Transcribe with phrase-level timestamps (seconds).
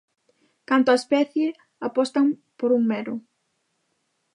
[0.69, 1.47] Canto á especie,
[1.87, 2.27] apostan
[2.59, 3.15] por un mero.